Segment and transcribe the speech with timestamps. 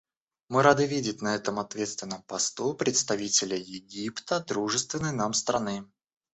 [0.49, 5.85] Мы рады видеть на этом ответственном посту представителя Египта − дружественной нам страны.